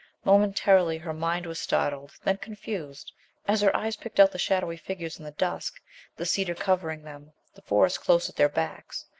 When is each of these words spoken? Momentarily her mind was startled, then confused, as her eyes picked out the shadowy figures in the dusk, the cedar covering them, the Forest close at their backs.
Momentarily 0.25 0.97
her 0.97 1.13
mind 1.13 1.45
was 1.45 1.59
startled, 1.59 2.13
then 2.23 2.37
confused, 2.37 3.11
as 3.47 3.61
her 3.61 3.75
eyes 3.77 3.95
picked 3.95 4.19
out 4.19 4.31
the 4.31 4.39
shadowy 4.39 4.75
figures 4.75 5.19
in 5.19 5.25
the 5.25 5.29
dusk, 5.29 5.79
the 6.15 6.25
cedar 6.25 6.55
covering 6.55 7.03
them, 7.03 7.33
the 7.53 7.61
Forest 7.61 8.01
close 8.01 8.27
at 8.27 8.35
their 8.35 8.49
backs. 8.49 9.05